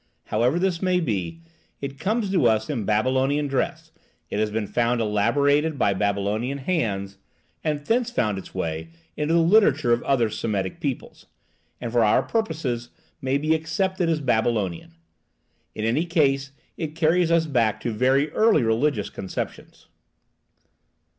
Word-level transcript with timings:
However 0.23 0.57
this 0.57 0.81
may 0.81 0.99
be, 0.99 1.43
it 1.79 1.99
comes 1.99 2.31
to 2.31 2.47
us 2.47 2.71
in 2.71 2.85
Babylonian 2.85 3.45
dress, 3.47 3.91
it 4.31 4.39
has 4.39 4.49
been 4.49 4.67
elaborated 4.99 5.77
by 5.77 5.93
Babylonian 5.93 6.57
hands, 6.57 7.19
has 7.63 7.83
thence 7.83 8.09
found 8.09 8.39
its 8.39 8.51
way 8.55 8.89
into 9.15 9.35
the 9.35 9.39
literature 9.41 9.93
of 9.93 10.01
other 10.01 10.27
Semitic 10.31 10.79
peoples, 10.79 11.27
and 11.79 11.91
for 11.91 12.03
our 12.03 12.23
purposes 12.23 12.89
may 13.21 13.37
be 13.37 13.53
accepted 13.53 14.09
as 14.09 14.21
Babylonian. 14.21 14.95
In 15.75 15.85
any 15.85 16.07
case 16.07 16.51
it 16.77 16.95
carries 16.95 17.29
us 17.29 17.45
back 17.45 17.79
to 17.81 17.91
very 17.91 18.31
early 18.31 18.63
religious 18.63 19.11
conceptions. 19.11 19.85